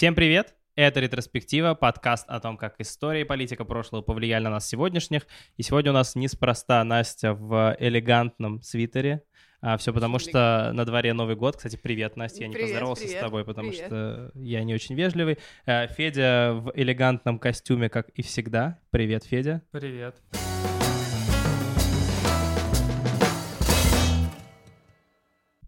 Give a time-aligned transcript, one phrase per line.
[0.00, 0.54] Всем привет!
[0.76, 5.26] Это «Ретроспектива», подкаст о том, как история и политика прошлого повлияли на нас сегодняшних.
[5.58, 9.24] И сегодня у нас неспроста Настя в элегантном свитере.
[9.60, 11.58] А, все потому, что на дворе Новый год.
[11.58, 12.44] Кстати, привет, Настя.
[12.44, 13.86] Я не Привет, поздоровался привет, с тобой, потому привет.
[13.88, 15.36] что я не очень вежливый.
[15.66, 18.78] А, Федя в элегантном костюме, как и всегда.
[18.90, 19.60] Привет, Федя.
[19.70, 20.16] Привет.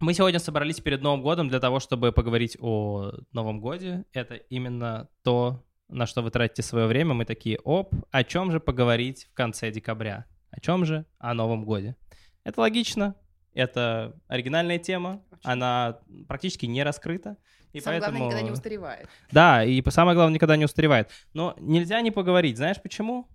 [0.03, 4.03] Мы сегодня собрались перед Новым годом для того, чтобы поговорить о Новом годе.
[4.11, 7.13] Это именно то, на что вы тратите свое время.
[7.13, 10.25] Мы такие, оп, о чем же поговорить в конце декабря?
[10.51, 11.05] О чем же?
[11.19, 11.95] О Новом годе.
[12.43, 13.15] Это логично,
[13.53, 15.39] это оригинальная тема, Очень.
[15.43, 17.37] она практически не раскрыта.
[17.71, 18.17] И Самое поэтому...
[18.17, 19.09] главное, никогда не устаревает.
[19.31, 21.11] Да, и самое главное, никогда не устаревает.
[21.31, 22.57] Но нельзя не поговорить.
[22.57, 23.29] Знаешь почему?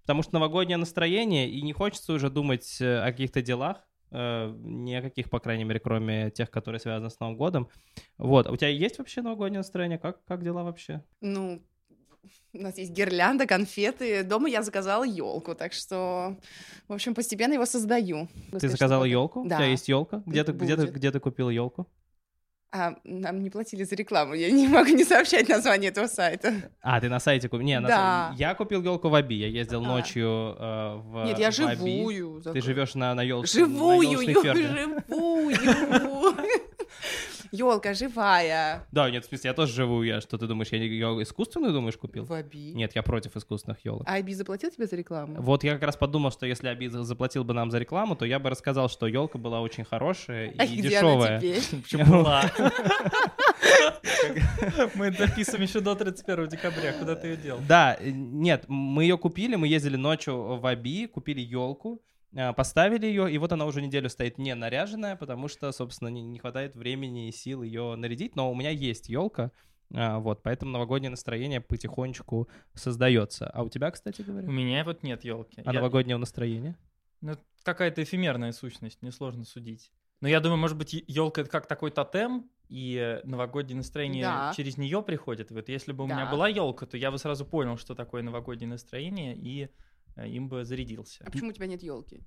[0.00, 5.02] Потому что новогоднее настроение, и не хочется уже думать э, о каких-то делах, ни о
[5.02, 7.68] каких, по крайней мере, кроме тех, которые связаны с Новым годом.
[8.16, 8.46] Вот.
[8.46, 9.98] А у тебя есть вообще новогоднее настроение?
[9.98, 11.02] Как, как дела вообще?
[11.20, 11.60] Ну,
[12.52, 14.22] у нас есть гирлянда, конфеты.
[14.22, 16.36] Дома я заказала елку, так что,
[16.88, 18.28] в общем, постепенно его создаю.
[18.58, 19.40] Ты заказала елку?
[19.42, 19.56] У Да.
[19.56, 20.22] тебя есть елка?
[20.26, 21.86] Где ты, где, ты, где ты купила елку?
[22.70, 26.52] А, нам не платили за рекламу, я не могу не сообщать название этого сайта.
[26.82, 27.64] А, ты на сайте купил?
[27.64, 28.34] Не, на Да.
[28.36, 29.36] я купил елку в Аби.
[29.36, 29.88] Я ездил А.
[29.88, 31.76] ночью э, в Нет, я в Аби.
[31.76, 32.42] живую.
[32.42, 33.60] Ты зак- живешь на, на елке?
[33.60, 35.56] Живую, на живую.
[37.52, 38.86] Елка живая.
[38.92, 40.06] Да, нет, в смысле, я тоже живую.
[40.06, 42.24] Я что ты думаешь, я ее искусственную, думаешь, купил?
[42.24, 42.72] В Аби.
[42.74, 44.02] Нет, я против искусственных елок.
[44.06, 45.40] А Аби заплатил тебе за рекламу?
[45.40, 48.38] Вот я как раз подумал, что если Аби заплатил бы нам за рекламу, то я
[48.38, 51.40] бы рассказал, что елка была очень хорошая А и где она дешевая.
[51.40, 51.62] теперь?
[51.82, 52.44] Почему была?
[54.94, 56.92] Мы дописываем еще до 31 декабря.
[56.92, 57.58] Куда ты ее дел?
[57.66, 62.17] Да, э, нет, мы ее купили, мы ездили ночью в Аби, купили елку, а,
[62.56, 66.38] поставили ее, и вот она уже неделю стоит не наряженная, потому что, собственно, не, не
[66.38, 69.50] хватает времени и сил ее нарядить, но у меня есть елка,
[69.90, 73.48] вот, поэтому новогоднее настроение потихонечку создается.
[73.48, 75.62] А у тебя, кстати У говоря, меня вот нет елки.
[75.64, 76.76] а новогоднего настроения?
[77.20, 79.90] Ну, какая-то эфемерная сущность, несложно судить.
[80.20, 84.52] Но я думаю, может быть, елка это как такой тотем, и новогоднее настроение Да.
[84.54, 85.50] через нее приходит.
[85.50, 86.30] Вот если бы у меня Да.
[86.32, 89.70] была елка, то я бы сразу понял, что такое новогоднее настроение, и
[90.16, 91.24] им бы зарядился.
[91.24, 92.22] А почему у тебя нет елки?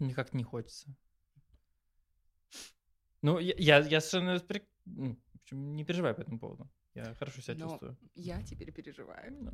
[0.00, 0.94] Никак не хочется.
[3.22, 5.16] Ну, я, я, я совершенно при- ну,
[5.50, 6.70] не переживаю по этому поводу.
[6.94, 7.98] Я хорошо себя Но чувствую.
[8.14, 9.32] Я теперь переживаю.
[9.42, 9.52] Ну,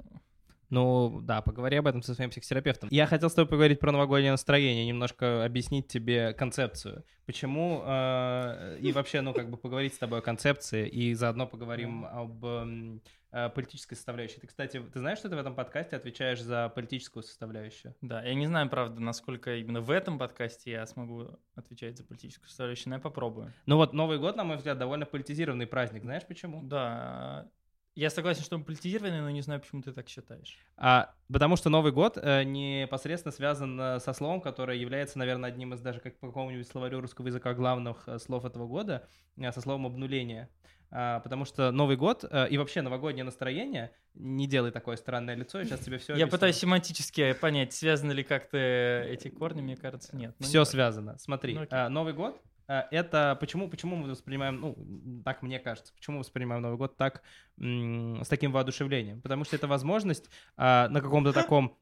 [0.71, 2.89] Ну, да, поговори об этом со своим психотерапевтом.
[2.93, 7.05] Я хотел с тобой поговорить про новогоднее настроение, немножко объяснить тебе концепцию.
[7.27, 12.05] Почему, э, и вообще, ну, как бы поговорить с тобой о концепции, и заодно поговорим
[12.07, 12.99] об э,
[13.55, 14.41] политической составляющей.
[14.41, 17.95] Ты, кстати, ты знаешь, что ты в этом подкасте отвечаешь за политическую составляющую?
[18.01, 22.49] Да, я не знаю, правда, насколько именно в этом подкасте я смогу отвечать за политическую
[22.49, 23.53] составляющую, но я попробую.
[23.67, 26.03] Ну вот, Новый год, на мой взгляд, довольно политизированный праздник.
[26.03, 26.63] Знаешь почему?
[26.63, 27.49] Да,
[27.95, 30.57] я согласен, что он политизированный, но не знаю, почему ты так считаешь.
[30.79, 35.75] А, потому что Новый год э, непосредственно связан э, со словом, которое является, наверное, одним
[35.75, 39.07] из даже как по какому-нибудь словарю русского языка главных э, слов этого года,
[39.37, 40.49] э, со словом обнуление.
[40.95, 45.59] А, потому что Новый год э, и вообще новогоднее настроение, не делай такое странное лицо,
[45.59, 50.15] я сейчас тебе все Я пытаюсь семантически понять, связаны ли как-то эти корни, мне кажется,
[50.15, 50.35] нет.
[50.39, 51.17] Ну, Все не связано.
[51.19, 51.79] Смотри, Ну, окей.
[51.79, 52.39] а, Новый год
[52.69, 57.23] это почему, почему мы воспринимаем, ну, так мне кажется, почему мы воспринимаем Новый год так
[57.59, 59.21] с таким воодушевлением?
[59.21, 61.77] Потому что это возможность на каком-то таком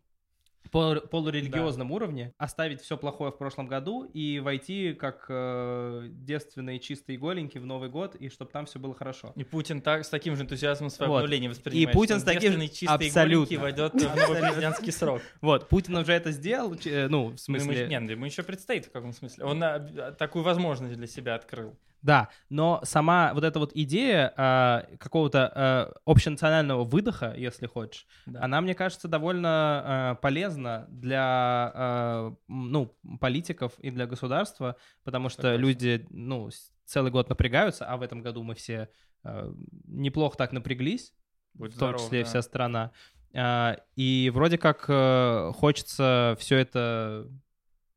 [0.70, 7.18] полу- полурелигиозном уровне оставить все плохое в прошлом году и войти как э, девственные чистые
[7.18, 9.32] голенькие в Новый год, и чтобы там все было хорошо.
[9.36, 11.18] И Путин так, с таким же энтузиазмом свое Вот.
[11.18, 11.88] обнуление воспринимает.
[11.88, 13.58] И Путин с таким же- абсолютно.
[13.60, 15.22] войдет в новый президентский срок.
[15.40, 17.86] Вот, Путин уже это сделал, э, ну, в Ну, смысле...
[17.88, 19.44] нет, ему еще предстоит в каком смысле.
[19.44, 21.76] Он а, такую возможность для себя открыл.
[22.02, 28.42] Да, но сама вот эта вот идея а, какого-то а, общенационального выдоха, если хочешь, Да.
[28.42, 35.42] она, мне кажется, довольно а, полезна для м, ну, политиков и для государства, потому что
[35.42, 35.60] Согласен.
[35.60, 36.48] люди ну,
[36.84, 38.88] целый год напрягаются, а в этом году мы все
[39.22, 39.52] а,
[39.86, 41.12] неплохо так напряглись,
[41.54, 42.28] Будь в том здоров, числе и да.
[42.28, 42.92] вся страна.
[43.34, 47.28] А, И вроде как э, хочется все это,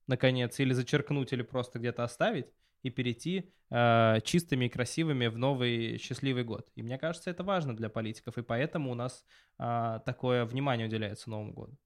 [0.07, 2.47] наконец, или зачеркнуть, или просто где-то оставить
[2.83, 6.69] и перейти э, чистыми и красивыми в новый счастливый год.
[6.75, 9.25] И мне кажется, это важно для политиков, и поэтому у нас
[9.57, 11.77] а, такое внимание уделяется Новому году.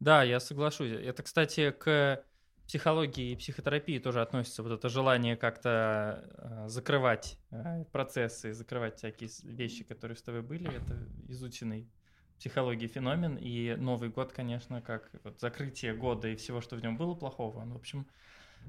[0.00, 0.92] Да, я соглашусь.
[0.92, 2.24] Это, кстати, к
[2.68, 9.30] психологии и психотерапии тоже относится вот это желание как-то э, закрывать э, процессы, закрывать всякие
[9.42, 10.70] вещи, которые с тобой были.
[10.70, 11.90] Это изученный
[12.38, 13.36] психологии феномен.
[13.36, 17.58] И Новый год, конечно, как вот закрытие года и всего, что в нем было плохого,
[17.58, 18.06] он, в общем,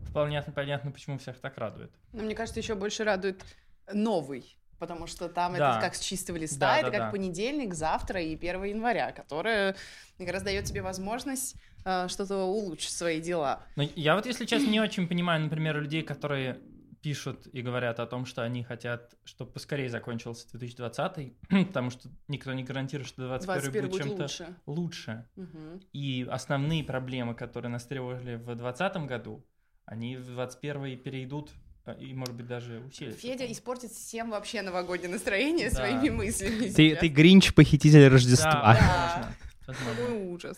[0.07, 1.91] вполне понятно, почему всех так радует.
[2.13, 3.43] Но мне кажется, еще больше радует
[3.91, 5.71] новый Потому что там Да.
[5.71, 7.11] это как с чистого листа, Да, это да, как да.
[7.11, 9.75] понедельник, завтра и 1 января, которое
[10.17, 13.61] как раз дает тебе возможность э, что-то улучшить свои дела.
[13.75, 16.61] Но я вот, если честно, не очень понимаю, например, людей, которые
[17.01, 21.33] пишут и говорят о том, что они хотят, чтобы поскорее закончился 2020,
[21.67, 24.55] потому что никто не гарантирует, что 2021 21 будет будет чем-то лучше.
[24.65, 25.29] лучше.
[25.35, 25.81] Мгм.
[25.93, 29.45] И основные проблемы, которые нас тревожили в 2020 году,
[29.89, 31.49] они в 2021 перейдут
[31.87, 33.19] э, и, может быть, даже усилятся.
[33.19, 35.77] Федя испортит всем вообще новогоднее настроение Да.
[35.77, 36.67] своими мыслями.
[36.69, 36.99] Ты, сейчас.
[36.99, 38.61] ты Гринч, похититель Да, Рождества.
[38.77, 39.95] возможно, возможно.
[40.05, 40.57] Какой ужас.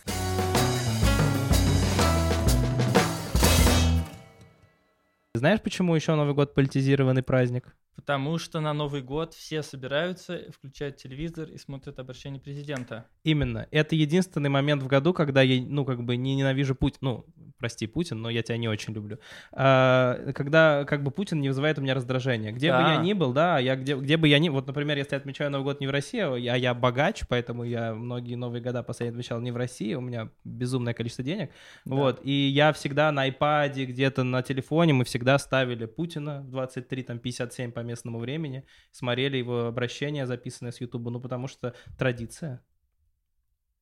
[5.34, 7.74] Знаешь, почему еще Новый год политизированный праздник?
[7.94, 13.06] Потому что на Новый год все собираются, включают телевизор и смотрят обращение президента.
[13.22, 13.68] Именно.
[13.70, 16.98] Это единственный момент в году, когда я, ну, как бы не ненавижу Путин.
[17.02, 17.26] Ну,
[17.58, 19.18] прости, Путин, но я тебя не очень люблю.
[19.52, 22.50] А, когда, как бы, Путин не вызывает у меня раздражения.
[22.50, 22.94] Где бы Да.
[22.94, 24.48] я ни был, да, я где, где бы я ни...
[24.48, 27.62] Вот, например, если я отмечаю Новый год не в России, а я, я богач, поэтому
[27.62, 31.50] я многие Новые года последние отмечал не в России, у меня безумное количество денег.
[31.84, 31.94] Да.
[31.94, 37.02] Вот, и я всегда на iPad, где-то на телефоне, мы всегда ставили Путина в 23,
[37.02, 42.64] там, 57 по местному времени, смотрели его обращения, записанные с Ютуба, ну, потому что традиция.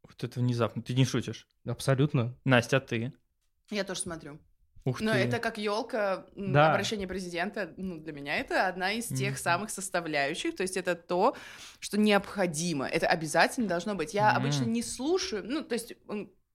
[0.02, 0.82] Вот это внезапно.
[0.82, 1.46] Ты не шутишь.
[1.64, 2.36] Абсолютно.
[2.44, 3.12] Настя, а ты?
[3.70, 4.40] Я тоже смотрю.
[4.84, 5.18] Ух Но ты.
[5.18, 6.72] это как елка, Да.
[6.72, 9.38] обращение президента, ну, для меня это одна из тех Мгм.
[9.38, 11.36] самых составляющих, то есть это то,
[11.80, 14.14] что необходимо, это обязательно должно быть.
[14.14, 14.38] Я Мгм.
[14.38, 15.94] обычно не слушаю, ну, то есть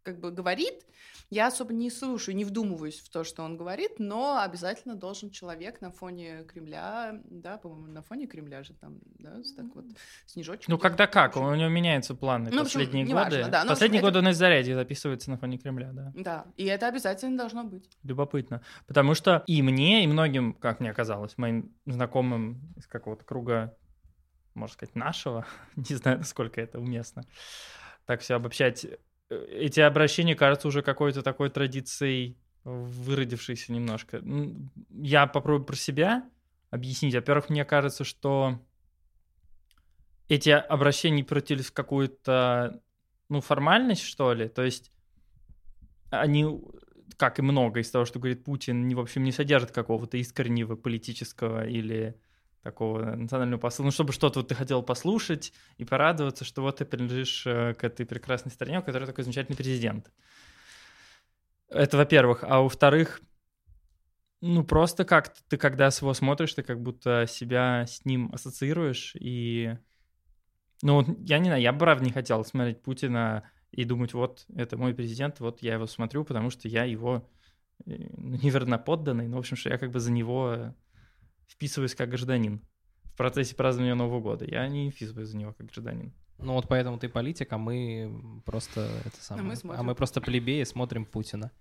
[0.06, 0.86] как бы говорит,
[1.32, 5.82] я особо не слушаю, не вдумываюсь в то, что он говорит, но обязательно должен человек
[5.82, 9.86] на фоне Кремля, да, по-моему, на фоне Кремля же там, да, так вот,
[10.28, 10.68] снежочек.
[10.70, 11.32] Ну, когда как?
[11.36, 13.52] Общем, У него меняются планы Ну, общем, последние неважно, годы.
[13.52, 13.64] да.
[13.64, 16.14] Ну, в общем, Последние это- годы он из зарядье записывается на фоне Кремля, да.
[16.16, 17.90] Да, и это обязательно должно быть.
[18.04, 18.62] Любопытно.
[18.86, 23.76] Потому что и мне, и многим, как мне казалось, моим знакомым из какого-то круга,
[24.54, 27.24] можно сказать, нашего, не знаю, насколько это уместно,
[28.06, 28.86] так все обобщать,
[29.30, 34.22] эти обращения кажутся уже какой-то такой традицией, выродившейся немножко.
[34.90, 36.30] Я попробую про себя
[36.72, 37.16] объяснить.
[37.16, 38.60] Во-первых, мне кажется, что
[40.28, 42.82] эти обращения превратились в какую-то,
[43.30, 44.48] ну, формальность, что ли.
[44.48, 44.92] То есть
[46.10, 46.62] они,
[47.18, 51.68] как и много из того, что говорит Путин, в общем, не содержат какого-то искреннего политического
[51.68, 52.20] или
[52.66, 53.86] такого национального посыла.
[53.86, 57.84] Ну, чтобы что-то вот ты хотел послушать и порадоваться, что вот ты принадлежишь э, к
[57.84, 60.12] этой прекрасной стране, у которой такой замечательный президент.
[61.70, 62.44] Это во-первых.
[62.44, 63.22] А во-вторых,
[64.42, 69.16] ну, просто как ты, когда с его смотришь, ты как будто себя с ним ассоциируешь,
[69.16, 69.78] и...
[70.82, 74.76] Ну, я не знаю, я бы, правда, не хотел смотреть Путина и думать, вот, это
[74.76, 77.30] мой президент, вот я его смотрю, потому что я его
[77.86, 80.74] э, ну, неверно подданный, ну, в общем, что я как бы за него э,
[81.48, 82.62] вписываюсь как гражданин
[83.04, 84.46] в процессе празднования Нового года.
[84.46, 86.14] Я не вписываюсь за него как гражданин.
[86.38, 89.58] Ну вот поэтому ты политик, а мы просто это самое.
[89.64, 91.52] мы а мы просто плебеи смотрим Путина.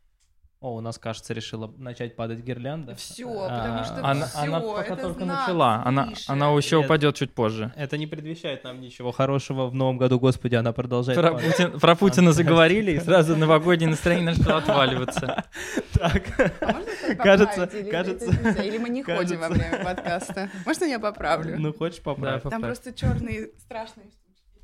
[0.65, 2.95] О, у нас, кажется, решила начать падать гирлянда.
[2.95, 5.83] Всё, А, потому что Она, всё, она пока это только знак начала.
[5.85, 6.87] Она, она еще Нет.
[6.87, 7.71] упадет чуть позже.
[7.77, 11.55] Это не предвещает нам ничего хорошего в новом году, господи, она продолжает Про, падать.
[11.55, 15.45] Путин- про Путина заговорили, и сразу новогоднее настроение начало отваливаться.
[15.93, 16.23] Так.
[16.61, 18.63] А Кажется- кажется-?
[18.63, 20.49] Или мы не ходим во время подкаста?
[20.65, 21.57] Можно я поправлю?
[21.59, 22.43] Ну, хочешь поправить?
[22.45, 24.61] Там просто черные страшные штучки.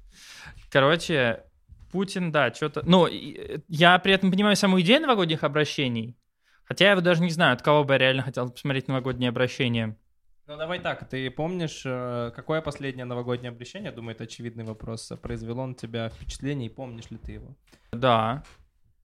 [0.70, 1.43] Короче,
[1.90, 2.82] Путин, да, что-то...
[2.85, 6.16] Ну, э, я при этом понимаю саму идею новогодних обращений,
[6.64, 9.97] хотя я его даже не знаю, от кого бы я реально хотел посмотреть новогодние обращения.
[10.47, 15.66] Ну, давай так, ты помнишь, э, какое последнее новогоднее обращение, думаю, это очевидный вопрос, произвело
[15.66, 17.54] на тебя впечатление, и помнишь ли ты его?
[17.92, 18.42] Да,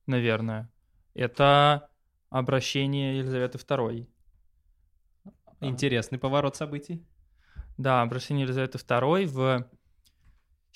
[0.06, 0.70] наверное.
[1.14, 1.88] Это
[2.30, 4.06] обращение Елизаветы II.
[5.60, 7.04] Интересный поворот событий.
[7.78, 9.70] Да, обращение Елизаветы II в...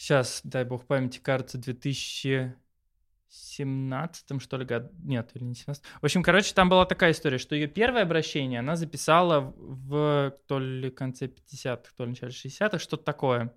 [0.00, 4.90] Сейчас, дай бог памяти, кажется, 2017 что ли, год...
[5.02, 8.61] Нет, или не 17 В общем, короче, там была такая история, что ее первое обращение
[8.61, 13.52] она записала в то ли конце 50-х, то ли начале 60-х, что-то такое.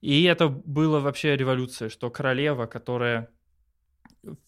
[0.00, 3.28] И это было вообще революция, что королева, которая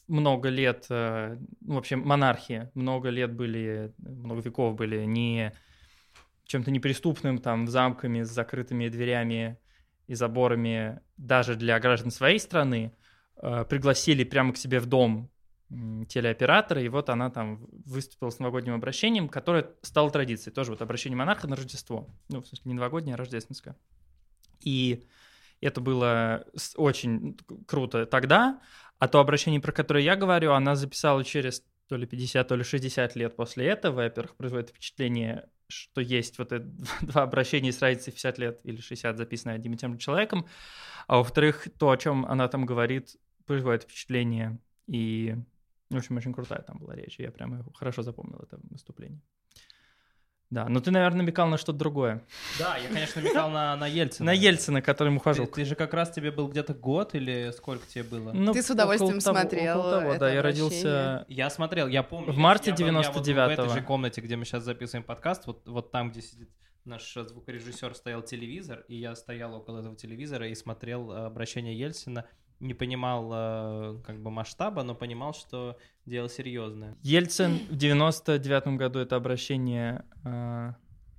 [0.07, 5.53] много лет, э, ну, вообще монархия, много лет были, много веков были не
[6.47, 9.59] чем-то неприступным, там, замками с закрытыми дверями
[10.09, 12.93] и заборами даже для граждан своей страны,
[13.37, 15.31] э, пригласили прямо к себе в дом
[16.09, 20.55] телеоператора, и вот она там выступила с новогодним обращением, которое стало традицией.
[20.55, 22.09] Тоже вот обращение монарха на Рождество.
[22.31, 23.77] Ну, в смысле, не новогоднее, а рождественское.
[24.61, 25.07] И
[25.61, 26.47] это было
[26.77, 28.63] очень круто тогда,
[28.99, 32.65] а то обращение, про которое я говорю, она записала через то ли 50, то ли
[32.65, 33.97] 60 лет после этого.
[33.97, 36.67] Во-первых, производит впечатление что есть вот это
[37.03, 40.47] два обращения с разницей в 50 лет или 60, записанные одним и тем же человеком,
[41.07, 45.37] а во-вторых, то, о чем она там говорит, производит впечатление, и,
[45.91, 49.21] в общем, очень крутая там была речь, я прямо хорошо запомнил это выступление.
[50.51, 52.23] Да, но ты, наверное, намекал на что-то другое.
[52.59, 54.27] Да, я, конечно, намекал на, на Ельцина.
[54.33, 55.47] На Ельцина, которым Ты, ухожу.
[55.47, 58.33] ты же как раз тебе был где-то год или сколько тебе было?
[58.33, 61.27] Ну, Ты с удовольствием около того- смотрел около того, это да, я родился...
[61.29, 62.33] Я смотрел, я помню.
[62.33, 63.51] В марте я был- я вот В 99-го.
[63.53, 66.49] этой же комнате, где мы сейчас записываем подкаст, вот, вот там, где сидит
[66.87, 72.25] наш звукорежиссер, стоял телевизор, и я стоял около этого телевизора и смотрел э, обращение Ельцина.
[72.61, 76.97] Не понимал э, как бы масштаба, но понимал, что дело серьезное.
[77.03, 80.73] Ельцин в 99 году это обращение э,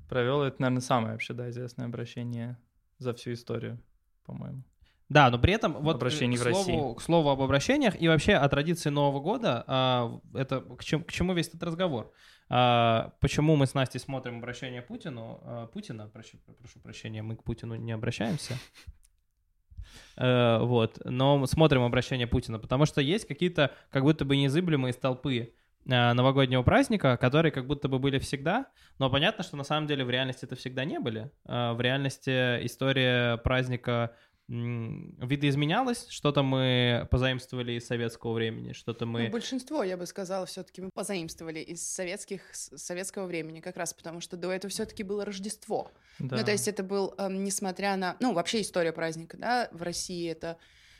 [0.10, 0.44] провел.
[0.44, 2.58] Это, наверное, самое вообще, да, известное обращение
[2.98, 3.82] за всю историю,
[4.26, 4.64] по-моему.
[5.10, 6.96] Да, но при этом вот э, Обращений к, в слову, России.
[6.96, 11.12] к слову об обращениях и вообще о традиции Нового года, а, это к чему, к
[11.12, 12.14] чему весь этот разговор?
[12.48, 17.44] А, почему мы с Настей смотрим обращение Путину, а, Путина, прошу, прошу прощения, мы к
[17.44, 18.60] Путину не обращаемся.
[20.18, 25.54] Э, вот, но смотрим обращение Путина, потому что есть какие-то как будто бы незыблемые столпы
[25.86, 28.66] э, новогоднего праздника, которые как будто бы были всегда,
[28.98, 31.32] но понятно, что на самом деле в реальности это всегда не были.
[31.46, 34.12] Э, В реальности история праздника
[34.50, 39.30] м, видоизменялась, что-то мы позаимствовали из советского времени, что-то Ну, мы...
[39.30, 44.38] большинство, я бы сказала, все-таки мы позаимствовали из советских, советского времени, как раз потому что
[44.38, 45.92] до этого все-таки было Рождество.
[46.18, 46.38] Да.
[46.38, 48.18] Ну, то есть это был, эм, несмотря на...
[48.20, 50.58] Ну, вообще история праздника, да, в России это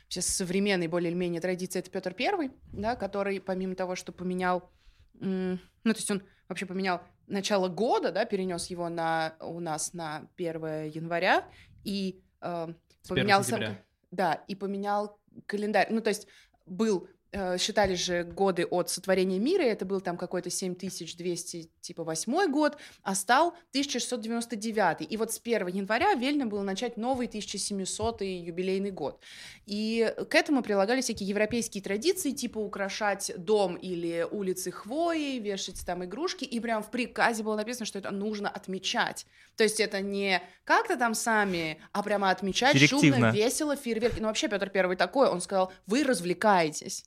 [0.08, 4.70] сейчас современной более или менее традиции, это Петр Первый, да, который помимо того, что поменял...
[5.14, 10.28] ну, то есть он вообще поменял начало года, да, перенес его на, у нас на
[10.36, 11.48] 1 января
[11.84, 12.74] и 1
[13.08, 13.78] поменял сам-
[14.10, 15.88] да, и поменял календарь.
[15.90, 16.26] Ну, то есть
[16.66, 22.48] был э, считали же годы от сотворения мира, это был там какой-то 7200, типа, восьмой
[22.48, 25.10] год, а стал 1699.
[25.10, 29.20] И вот с 1 января вельно было начать новый 1700 юбилейный год.
[29.66, 36.04] И к этому прилагались всякие европейские традиции, типа украшать дом или улицы хвоей, вешать там
[36.04, 39.26] игрушки, и прям в приказе было написано, что это нужно отмечать.
[39.56, 43.30] То есть это не как-то там сами, а прямо отмечать шумно, Директивно.
[43.30, 44.20] весело, фейерверки.
[44.20, 47.04] Ну вообще Петр Первый такой, он сказал, вы развлекаетесь.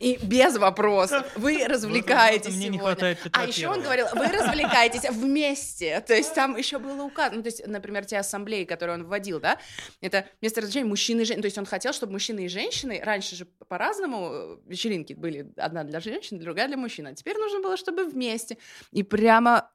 [0.00, 6.00] И без вопросов, вы развлекаетесь Мне не хватает А еще он говорил, вы развлекаетесь вместе.
[6.00, 9.40] То есть там еще было указано, ну, то есть, например, те ассамблеи, которые он вводил,
[9.40, 9.58] да,
[10.00, 11.42] это место развлечения мужчины и женщины.
[11.42, 15.84] То есть он хотел, чтобы мужчины и женщины, раньше же по-разному э, вечеринки были, одна
[15.84, 18.56] для женщин, другая для мужчин, а теперь нужно было, чтобы вместе.
[18.92, 19.70] И прямо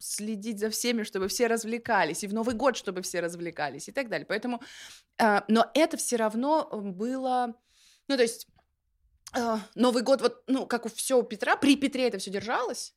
[0.00, 4.08] следить за всеми, чтобы все развлекались, и в Новый год, чтобы все развлекались, и так
[4.08, 4.26] далее.
[4.26, 4.60] Поэтому,
[5.18, 7.54] э, но это все равно было,
[8.08, 8.48] ну, то есть
[9.74, 12.94] Новый год, вот, ну, как у все у Петра, при Петре это все держалось,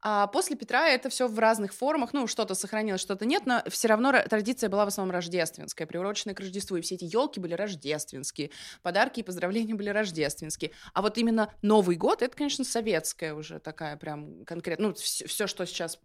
[0.00, 3.88] а после Петра это все в разных формах, ну, что-то сохранилось, что-то нет, но все
[3.88, 7.54] равно ра- традиция была в основном рождественская, приуроченная к Рождеству, и все эти елки были
[7.54, 8.50] рождественские,
[8.82, 10.70] подарки и поздравления были рождественские.
[10.94, 15.66] А вот именно Новый год, это, конечно, советская уже такая прям конкретно, ну, все, что
[15.66, 15.98] сейчас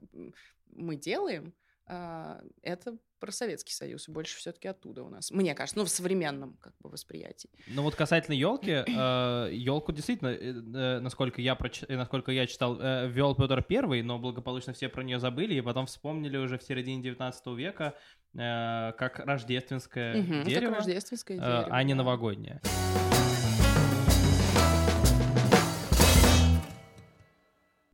[0.72, 1.54] мы делаем,
[1.86, 6.58] это про Советский Союз, и больше все-таки оттуда у нас, мне кажется, ну, в современном
[6.58, 7.50] как бы восприятии.
[7.68, 8.84] Ну вот касательно елки,
[9.56, 14.20] елку действительно, э, э, насколько я проч- э, насколько я читал, ввел Петр Первый, но
[14.20, 17.96] благополучно все про нее забыли и потом вспомнили уже в середине 19 века
[18.34, 22.62] как рождественское как дерево, рождественское э, дерево, а не новогоднее.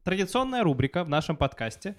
[0.03, 1.95] Традиционная рубрика в нашем подкасте.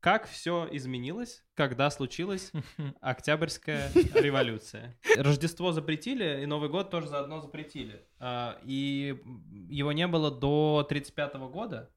[0.00, 2.52] Как все изменилось, когда случилась
[3.00, 4.96] Октябрьская революция.
[5.16, 8.04] Рождество запретили, и Новый год тоже заодно запретили.
[8.20, 9.18] А, И
[9.68, 11.90] его не было до 35 года.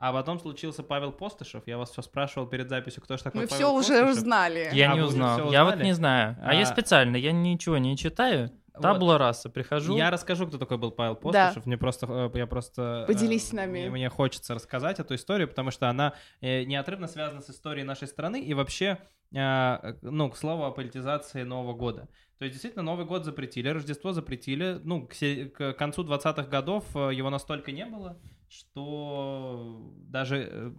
[0.00, 1.64] А потом случился Павел Постышев.
[1.66, 4.16] Я вас все спрашивал перед записью, кто же такой Мы Павел все уже Постышев.
[4.18, 4.70] узнали.
[4.72, 5.50] Я А, не уже узнал.
[5.52, 6.36] Я вот не знаю.
[6.40, 8.50] А, я А- специально, я ничего не читаю.
[8.78, 8.82] Вот.
[8.82, 9.96] Табула раса, прихожу.
[9.96, 11.46] Я расскажу, кто такой был Павел Да.
[11.46, 11.66] Постышев.
[11.66, 13.04] Мне просто, э, я просто...
[13.04, 13.88] э, Поделись с нами.
[13.88, 18.42] Мне, хочется рассказать эту историю, потому что она э, неотрывно связана с историей нашей страны
[18.42, 18.98] и вообще,
[19.34, 22.08] э, ну, к слову о политизации Нового года.
[22.38, 24.80] То есть, действительно, Новый год запретили, Рождество запретили.
[24.84, 30.72] Ну, к, к концу 20-х годов его настолько не было, что даже э,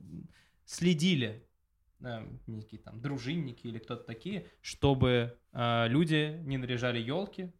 [0.65, 1.45] следили
[2.01, 7.51] э, некие там дружинники или кто-то такие, чтобы э, люди не наряжали елки,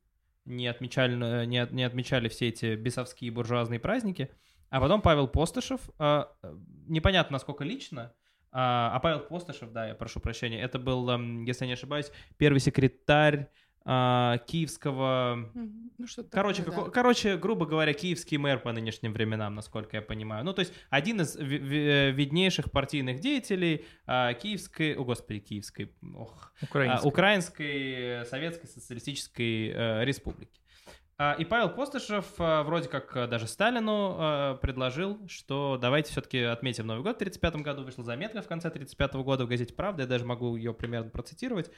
[0.50, 4.30] не отмечали, э, не, не отмечали все эти бесовские буржуазные праздники.
[4.70, 8.14] А потом Павел Постышев, э, э, непонятно насколько лично,
[8.52, 12.12] а а Павел Постышев, да, я прошу прощения, это был, эм, если я не ошибаюсь,
[12.38, 13.50] первый секретарь
[13.86, 15.50] а, киевского...
[15.54, 20.46] Ну, что Короче, како- короче, грубо говоря, киевский мэр по нынешним временам, насколько я понимаю.
[20.46, 24.96] Ну, то есть один из ви- виднейших партийных деятелей а, киевской...
[24.96, 25.94] О, господи, киевской...
[26.16, 27.02] Ох, а.
[27.04, 30.60] Украинской э, Советской Социалистической э, Республики.
[31.18, 36.40] А, И Павел Постышев э, вроде как э, даже Сталину э, предложил, что давайте все-таки
[36.40, 37.84] отметим Новый год в 1935 году.
[37.84, 41.72] Вышла заметка в конце 1935 года в газете «Правда», я даже могу ее примерно процитировать.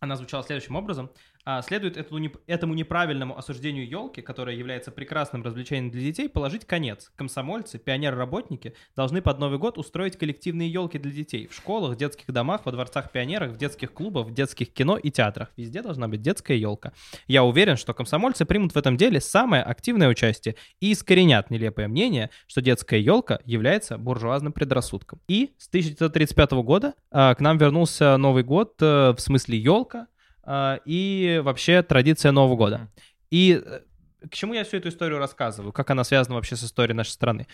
[0.00, 1.10] Она звучала следующим образом.
[1.52, 6.64] А, Следует этому, неп- этому неправильному осуждению елки, которая является прекрасным развлечением для детей, положить
[6.64, 7.10] конец.
[7.16, 12.60] Комсомольцы, пионеры-работники должны под Новый год устроить коллективные елки для детей в школах, детских домах,
[12.64, 15.48] во дворцах пионеров, в детских клубах, в детских кино и театрах.
[15.56, 16.92] Везде должна быть детская елка.
[17.26, 22.30] Я уверен, что комсомольцы примут в этом деле самое активное участие и искоренят нелепое мнение,
[22.46, 25.20] что детская елка является буржуазным предрассудком.
[25.26, 30.06] И с 1935 года а, к нам вернулся Новый год э, в смысле елка
[30.46, 32.88] и вообще традиция Нового года.
[33.30, 33.80] И э,
[34.28, 35.72] к чему я всю эту историю рассказываю?
[35.72, 37.46] Как она связана вообще с историей нашей страны?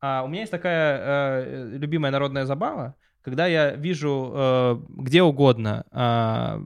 [0.00, 5.84] А, у меня есть такая э, любимая народная забава, когда я вижу э, где угодно,
[5.90, 6.62] а,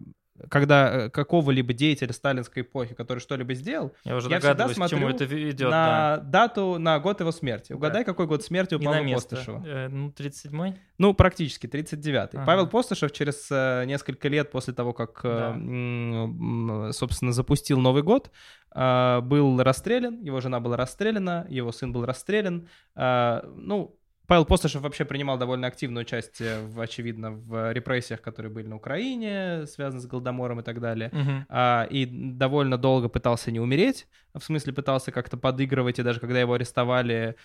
[0.50, 4.88] когда э, какого-либо деятеля сталинской эпохи, который что-либо сделал, Я уже я всегда к чему
[4.88, 5.70] смотрю это ведет.
[5.70, 6.16] да.
[6.22, 7.72] на дату, на год его смерти.
[7.72, 9.06] Угадай, какой год смерти у Павла.
[9.14, 9.62] Постышева?
[9.64, 10.74] Э, Ну, 37-й?
[10.98, 12.36] Ну, практически, 39-й.
[12.38, 12.46] Ага.
[12.46, 15.50] Павел Постышев через э, несколько лет после того, как, э, Да.
[15.50, 18.30] м, собственно, запустил Новый год,
[18.74, 22.68] э, был расстрелян, его жена была расстреляна, его сын был расстрелян.
[22.96, 23.96] Э, Ну,
[24.26, 29.66] Павел Постышев вообще принимал довольно активное участие, в, очевидно, в репрессиях, которые были на Украине,
[29.66, 31.10] связанные с Голодомором и так далее.
[31.12, 31.46] Мгм.
[31.48, 36.40] А, и довольно долго пытался не умереть, в смысле пытался как-то подыгрывать, и даже когда
[36.40, 37.36] его арестовали,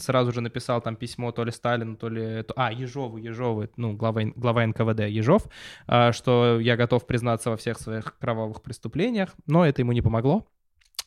[0.00, 2.44] сразу же написал там письмо то ли Сталину, то ли...
[2.56, 5.48] А, Ежову, Ежову, ну, глава, глава НКВД Ежов,
[5.86, 10.46] а, что я готов признаться во всех своих кровавых преступлениях, но это ему не помогло.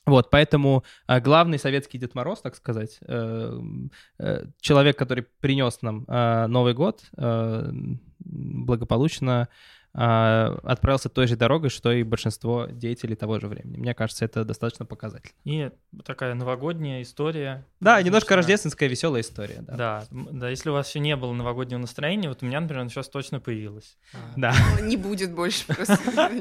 [0.05, 3.59] Вот, поэтому а, главный советский Дед Мороз, так сказать, э,
[4.19, 7.71] э, человек, который принес нам а, Новый год, э,
[8.19, 9.47] благополучно
[9.93, 13.77] отправился той же дорогой, что и большинство деятелей того же времени.
[13.77, 15.33] Мне кажется, это достаточно показательно.
[15.43, 15.69] И
[16.03, 17.65] такая новогодняя история.
[17.79, 19.57] Да, немножко Достаточно- рождественская веселая история.
[19.61, 19.75] Да.
[19.75, 23.07] Да, да, если у вас еще не было новогоднего настроения, вот у меня, например, сейчас
[23.07, 23.97] точно появилось.
[24.35, 24.53] Да.
[24.79, 25.99] Ну, Не будет больше просто.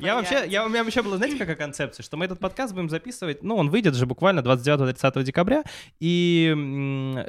[0.00, 2.88] Я вообще, я, у меня вообще была, знаете, какая концепция, что мы этот подкаст будем
[2.90, 5.62] записывать, ну, он выйдет же буквально 29-30 декабря,
[6.00, 6.52] и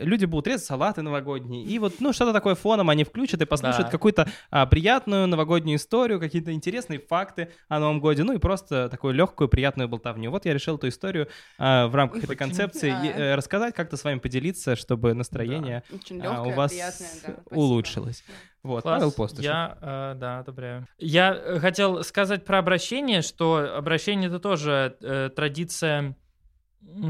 [0.01, 3.87] люди будут резать салаты новогодние, и вот, ну, что-то такое фоном они включат и послушают
[3.87, 3.91] Да.
[3.91, 9.13] какую-то а, приятную новогоднюю историю, какие-то интересные факты о Новом Годе, ну, и просто такую
[9.13, 10.31] легкую, приятную болтовню.
[10.31, 11.27] Вот я решил эту историю
[11.57, 13.05] а, в рамках этой концепции Да.
[13.05, 17.33] э, рассказать, как-то с вами поделиться, чтобы настроение Очень а, у вас приятная, да.
[17.43, 17.43] спасибо.
[17.57, 18.23] улучшилось.
[18.63, 18.99] Вот, Класс.
[18.99, 19.43] Павел Постышев.
[19.45, 20.87] Я, э, да, одобряю.
[20.97, 26.15] Я э, хотел сказать про обращение, что обращение это тоже э, традиция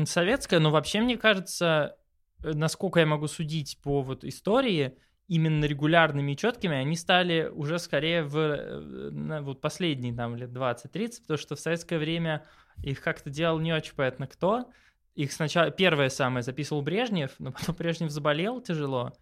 [0.05, 1.95] советская, но вообще мне кажется,
[2.43, 7.79] э, насколько я могу судить по вот истории, именно регулярными и четкими они стали уже
[7.79, 12.45] скорее в э, на вот последние там лет 20-30, потому что в советское время
[12.83, 14.69] их как-то делал не очень понятно кто.
[15.15, 19.13] Их сначала первое самое записывал Брежнев, но потом Брежнев заболел тяжело.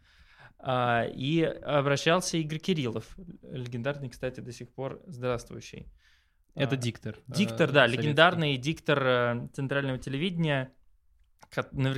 [0.60, 5.88] А, и обращался Игорь Кириллов, легендарный, кстати, до сих пор здравствующий.
[6.54, 7.18] Это А, диктор.
[7.28, 8.02] Диктор, э, да, советский.
[8.02, 10.72] легендарный диктор э, центрального телевидения,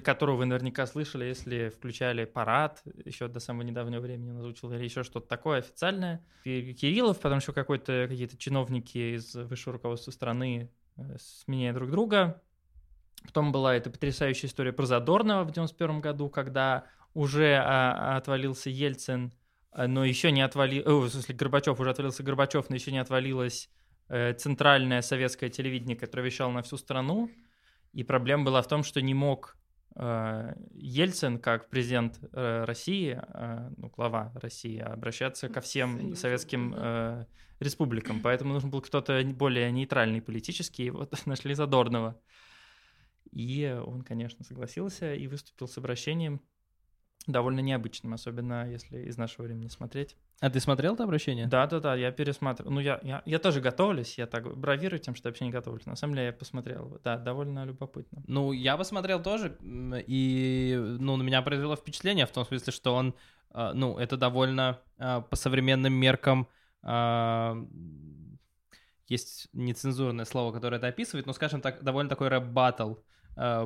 [0.03, 4.83] которого вы наверняка слышали, если включали парад, еще до самого недавнего времени он озвучил, или
[4.83, 6.23] еще что-то такое официальное.
[6.43, 12.41] И Кириллов, потом еще какой-то, какие-то чиновники из высшего руководства страны э, сменяя друг друга.
[13.23, 19.33] Потом была эта потрясающая история про Задорнова в 91 году, когда уже а, отвалился Ельцин,
[19.71, 20.83] а, но еще не отвалил...
[20.85, 23.69] о, в смысле, Горбачев, уже отвалился Горбачев, но еще не отвалилось
[24.07, 27.31] э, центральное советское телевидение, которое вещало на всю страну.
[27.97, 29.57] И проблема была в том, что не мог
[29.95, 37.25] э, Ельцин, как президент э, России, э, ну, глава России, обращаться ко всем советским э,
[37.59, 38.21] республикам.
[38.21, 40.85] Поэтому нужен был кто-то более нейтральный политический.
[40.85, 42.21] И вот нашли Задорнова.
[43.31, 46.43] И он, конечно, согласился и выступил с обращением
[47.27, 50.15] довольно необычным, особенно если из нашего времени смотреть.
[50.39, 51.47] А ты смотрел это обращение?
[51.47, 52.71] Да, да, да, я пересматривал.
[52.71, 55.85] Ну, я, я, я тоже готовлюсь, я так бравирую тем, что вообще не готовлюсь.
[55.85, 56.99] На самом деле я посмотрел.
[57.03, 58.23] Да, довольно любопытно.
[58.27, 63.13] Ну, я посмотрел тоже, и, ну, на меня произвело впечатление в том смысле, что он,
[63.51, 66.47] а, ну, это довольно а, по современным меркам
[66.81, 67.57] а,
[69.07, 72.95] есть нецензурное слово, которое это описывает, но, скажем так, довольно такой рэп-баттл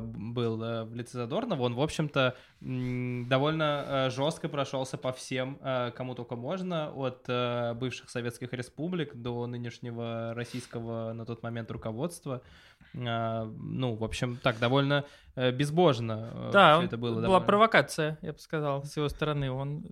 [0.00, 5.90] был э, в лице Задорнова, он, в общем-то, довольно э, жестко прошелся по всем, э,
[5.96, 12.42] кому только можно, от э, бывших советских республик до нынешнего российского на тот момент руководства.
[12.94, 15.04] Э, ну, в общем, так, довольно
[15.36, 17.12] э, безбожно э, Да, он- это было.
[17.14, 17.46] была довольно.
[17.46, 19.50] провокация, я бы сказал, с его стороны.
[19.50, 19.88] Он, э,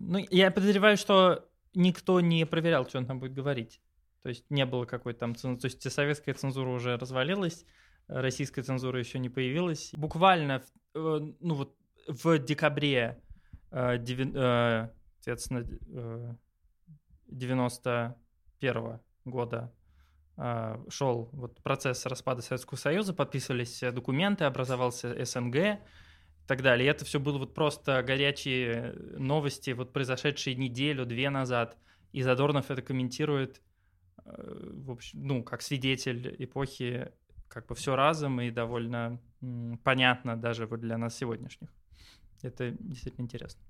[0.00, 3.80] ну, я подозреваю, что никто не проверял, что он там будет говорить.
[4.22, 5.60] То есть не было какой-то там цензуры.
[5.60, 7.66] То есть советская цензура уже развалилась, э,
[8.08, 9.90] российская цензура еще не появилась.
[9.94, 10.62] Буквально,
[10.94, 13.20] э, ну вот в декабре,
[13.70, 14.88] э, э,
[15.20, 16.34] соответственно, э,
[17.28, 19.72] 91 года
[20.88, 25.78] шел вот процесс распада Советского Союза, подписывались документы, образовался СНГ и
[26.48, 26.88] так далее.
[26.88, 31.78] И это все было вот просто горячие новости, вот произошедшие неделю-две назад.
[32.10, 33.62] И Задорнов это комментирует,
[34.24, 37.12] в общем, ну, как свидетель эпохи,
[37.54, 39.20] как бы все разом и довольно
[39.84, 41.68] понятно даже вот для нас сегодняшних.
[42.42, 43.62] Это действительно интересно.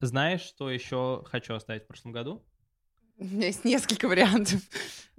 [0.00, 2.44] Знаешь, что еще хочу оставить в прошлом году?
[3.18, 4.60] У меня есть несколько вариантов.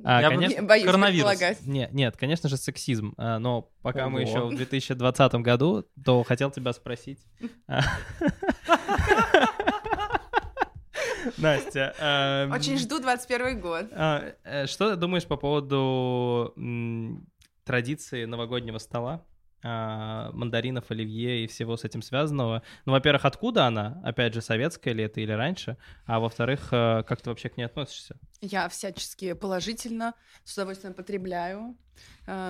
[0.04, 1.30] А, Я конечно, Не, Боюсь коронавирус.
[1.30, 1.66] предполагать.
[1.68, 3.14] Нет, нет, конечно же, сексизм.
[3.18, 4.30] А, Но пока мы Ого.
[4.30, 7.20] еще в 2020 году, то хотел тебя спросить.
[11.38, 13.88] Настя, эм, Очень жду 21 год.
[13.92, 17.28] а, э, что ты думаешь по поводу м,
[17.64, 19.26] традиции новогоднего стола?
[19.64, 22.64] а, мандаринов, оливье и всего с этим связанного.
[22.86, 24.02] Ну, во-первых, откуда она?
[24.04, 25.78] Опять же, советская ли это или раньше?
[26.06, 28.18] А во-вторых, э, как ты вообще к ней относишься?
[28.42, 31.78] Я всячески положительно, с удовольствием потребляю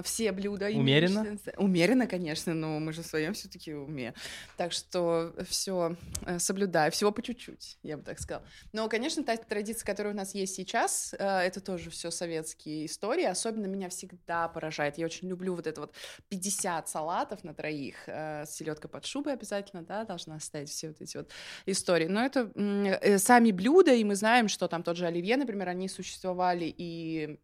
[0.03, 0.67] все блюда.
[0.67, 1.38] Умеренно?
[1.57, 4.13] Умеренно, конечно, но мы же в своем все-таки уме.
[4.57, 5.95] Так что все
[6.38, 8.45] соблюдаю, всего по чуть-чуть, я бы так сказала.
[8.73, 13.25] Но, конечно, та традиция, которая у нас есть сейчас, э, это тоже все советские истории.
[13.25, 14.97] Особенно меня всегда поражает.
[14.97, 15.93] Я очень люблю вот это вот
[16.29, 17.95] 50 салатов на троих.
[18.07, 21.29] э, Селедка под шубой обязательно, да, должна стоять все вот эти вот
[21.65, 22.07] истории.
[22.07, 25.88] Но это э, сами блюда, и мы знаем, что там тот же оливье, например, они
[25.88, 27.38] существовали и...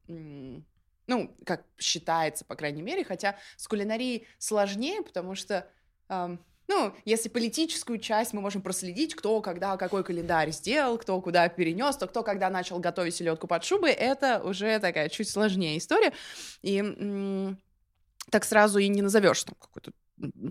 [1.08, 5.68] ну, как считается, по крайней мере, хотя с кулинарией сложнее, потому что,
[6.10, 11.48] ам, ну, если политическую часть мы можем проследить, кто когда какой календарь сделал, кто куда
[11.48, 16.12] перенес, то кто когда начал готовить селедку под шубой, это уже такая чуть сложнее история.
[16.62, 17.58] И м,
[18.30, 19.92] так сразу и не назовешь там какую-то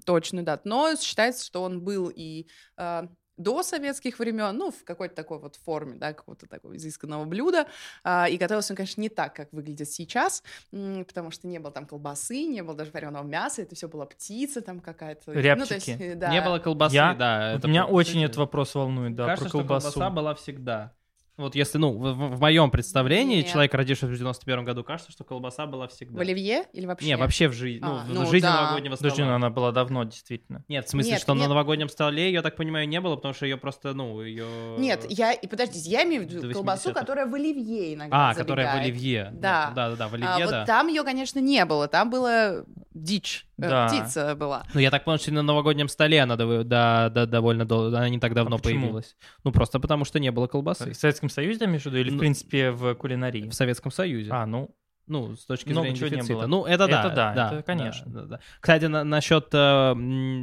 [0.05, 0.63] точную дату.
[0.65, 5.57] Но считается, что он был и а, до советских времен, ну, в какой-то такой вот
[5.57, 7.67] форме, да, какого-то такого изысканного блюда.
[8.05, 11.87] А, и готовился он, конечно, не так, как выглядит сейчас, потому что не было там
[11.87, 15.23] колбасы, не было даже вареного мяса, это все была птица там какая-то.
[15.27, 16.03] Ну, то есть, Рябчики.
[16.03, 16.31] э, да.
[16.31, 17.51] Не было колбасы, Я- да.
[17.53, 19.93] Вот это меня очень этот вопрос волнует, да, Кажется, про что колбасу.
[19.93, 20.93] колбаса была всегда.
[21.37, 23.49] Вот если, ну, в, моем представлении, Нет.
[23.49, 26.17] человек, родившийся в 91 году, кажется, что колбаса была всегда.
[26.17, 27.07] В оливье или вообще?
[27.07, 28.63] Не, вообще в жизни, ну, А, в ну жизни да.
[28.63, 29.11] новогоднего стола.
[29.11, 30.65] Подожди, ну она была давно, действительно.
[30.69, 31.49] Нет, в смысле, Нет, что на нет.
[31.51, 34.47] новогоднем столе, я так понимаю, не было, потому что ее просто, ну, ее...
[34.79, 37.01] Нет, я, и подождите, я имею в виду колбасу, 80-х.
[37.01, 38.95] которая в оливье иногда А, которая в забегает.
[38.97, 39.31] оливье.
[39.35, 39.73] Да.
[39.75, 40.65] Да, да, да, в А, оливье, вот да.
[40.65, 42.65] там ее, конечно, не было, там была
[42.97, 43.87] дичь, э, Да.
[43.89, 44.65] птица была.
[44.75, 48.19] Ну, я так понял, что на новогоднем столе она да, да, довольно долго, она не
[48.19, 48.81] так давно А почему?
[48.81, 49.17] появилась.
[49.45, 50.93] Ну, просто потому что не было колбасы.
[50.93, 53.49] В Советском Союзе, имеешь в виду, или, в Ну, принципе, в кулинарии?
[53.49, 54.31] В Советском Союзе.
[54.33, 54.75] А, ну,
[55.09, 56.35] Ну, с точки Много зрения чего не дефицита.
[56.35, 56.47] было.
[56.49, 57.01] Ну, это да.
[57.07, 58.11] Это да, это конечно.
[58.11, 58.41] да, да, да.
[58.59, 59.95] Кстати, на- насчет э,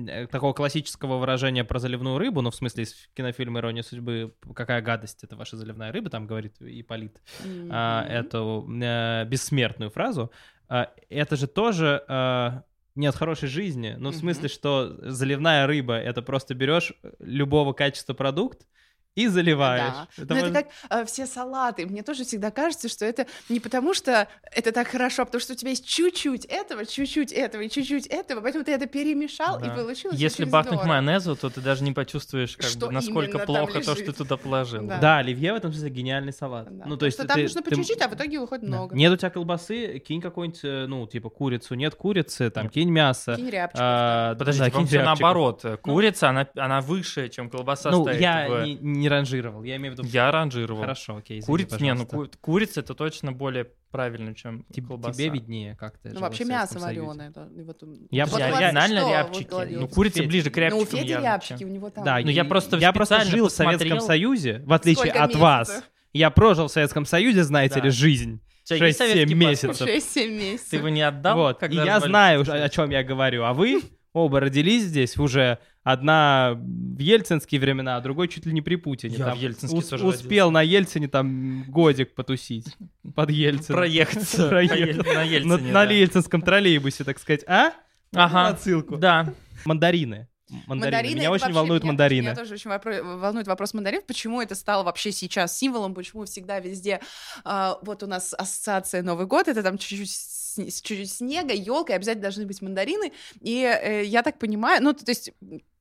[0.08, 4.82] э, такого классического выражения про заливную рыбу, ну, в смысле, из кинофильма «Ирония судьбы», какая
[4.82, 7.20] гадость, это ваша заливная рыба, там говорит Ипполит,
[7.70, 8.12] а, Мгм.
[8.13, 10.32] эту э, бессмертную фразу.
[10.67, 12.62] А, это же тоже э,
[12.95, 13.95] не от хорошей жизни.
[13.97, 18.67] Ну, в смысле, что заливная рыба— это просто берешь любого качества продукт
[19.15, 19.93] и заливаешь.
[19.93, 20.08] Да.
[20.23, 20.54] Это Но это может-
[20.89, 21.86] как э, все салаты.
[21.86, 25.54] Мне тоже всегда кажется, что это не потому, что это так хорошо, а потому что
[25.54, 29.67] у тебя есть чуть-чуть этого, чуть-чуть этого и чуть-чуть этого, поэтому ты это перемешал да.
[29.67, 30.88] и получилось Если бахнуть здорово.
[31.02, 34.12] майонезу, то ты даже не почувствуешь, как Что бы, насколько там плохо то, что ты
[34.13, 34.82] туда положил.
[34.88, 34.97] Да.
[34.97, 36.76] Да, оливье в этом смысле гениальный салат.
[36.76, 36.86] Да.
[36.88, 38.67] Ну, то есть там ты- нужно по ты- чуть-чуть, а в итоге выходит Да.
[38.78, 38.95] много.
[38.95, 41.76] Нет у тебя колбасы, кинь какой-нибудь, э, ну, типа курицу.
[41.76, 43.36] Нет курицы, там, кинь мясо.
[43.36, 45.06] Кинь рябчиков, А, Подождите, да, кинь рябчиков.
[45.06, 45.65] наоборот.
[45.82, 48.19] Курица, она, она выше, чем колбаса Ну, стоит.
[48.19, 50.08] я в- не, не ранжировал, я имею в виду...
[50.08, 50.82] Я ранжировал.
[50.82, 55.13] Хорошо, окей, извини, Курица, не, ну ку- курица это точно более правильно, чем Теб- колбаса.
[55.20, 56.10] Тебе виднее как-то.
[56.12, 57.30] Ну, вообще мясо вареное.
[57.30, 58.52] да, и вот, Я вот вас?
[58.52, 59.76] Вот рябчики.
[59.76, 60.28] ну, курица Федь.
[60.28, 62.04] ближе к Ну, у рябчикам Феди рябчики, у него там.
[62.04, 64.00] Да, Ну, я просто я просто жил в Советском.
[64.00, 65.70] Союзе, в отличие Сколько от вас.
[65.70, 65.89] месяцев?
[66.13, 67.82] Я прожил в Советском Союзе, знаете Да.
[67.86, 68.39] ли, жизнь.
[68.63, 69.70] У тебя есть 6-7 советский месяцев.
[69.72, 69.89] паспорт?
[69.92, 70.74] 6-7 Ты месяцев.
[70.74, 71.38] его не отдал?
[71.38, 73.82] вот, и я знаю, о чем я говорю, а вы
[74.13, 75.60] оба родились здесь уже.
[75.84, 79.17] Одна в ельцинские времена, а другой чуть ли не при Путине.
[79.17, 82.78] Я Там в Ельцинске ус- тоже Успел на Ельцине там годик потусить
[83.15, 83.76] под Ельцин.
[83.76, 85.58] Проехаться на Ельцине.
[85.73, 85.91] на да.
[85.91, 87.43] ельцинском троллейбусе, так сказать.
[87.47, 87.73] А?
[88.15, 88.47] Ага.
[88.47, 88.95] Отсылку.
[88.97, 89.34] Да.
[89.65, 90.30] Мандарины.
[90.67, 91.15] Мандарины.
[91.15, 92.21] Меня это очень вообще- волнуют меня- мандарины.
[92.28, 94.02] Меня тоже очень вопро- волнует вопрос мандарин.
[94.08, 95.93] Почему это стало вообще сейчас символом?
[95.93, 97.02] Почему всегда везде...
[97.43, 100.12] а, вот у нас ассоциация Новый год, это там чуть-чуть
[100.58, 103.12] сне- чуть-чуть снега, елка, и обязательно должны быть мандарины.
[103.42, 105.32] И э, я так понимаю, ну, то есть,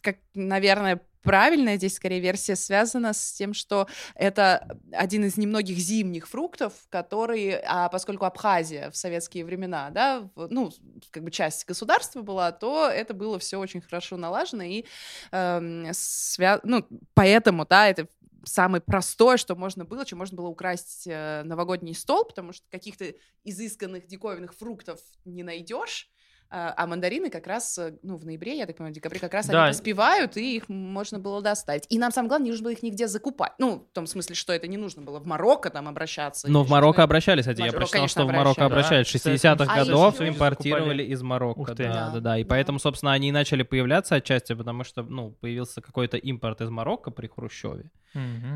[0.00, 6.28] как, наверное, правильная здесь скорее версия связана с тем, что это один из немногих зимних
[6.28, 10.72] фруктов, который, а поскольку Абхазия в советские времена, да, ну,
[11.10, 14.84] как бы часть государства была, то это было все очень хорошо налажено, и
[15.30, 18.08] эм, свя- ну, поэтому, да, это
[18.44, 23.12] самое простое, что можно было, чем можно было украсть э, новогодний стол, потому что каких-то
[23.44, 26.08] изысканных диковинных фруктов не найдешь,
[26.54, 29.32] а а мандарины как раз, э, ну, в ноябре, я так понимаю, в декабре как
[29.32, 29.64] раз Да.
[29.64, 31.86] они поспевают, и их можно было достать.
[31.88, 33.52] И нам самое главное, не нужно было их нигде закупать.
[33.58, 36.50] Ну, в том смысле, что это не нужно было в Марокко там обращаться.
[36.50, 37.04] Но в Марокко что-то.
[37.04, 39.10] обращались, кстати, я Марокко, прочитал, конечно, что в Марокко обращались.
[39.10, 41.60] Да, 60-х кстати, годов а еще импортировали из Марокко.
[41.60, 41.84] Ух ты.
[41.84, 42.10] Да, Да.
[42.10, 42.38] да, да.
[42.38, 42.48] И Да.
[42.50, 47.10] поэтому, собственно, они и начали появляться отчасти, потому что, ну, появился какой-то импорт из Марокко
[47.10, 47.90] при Хрущеве.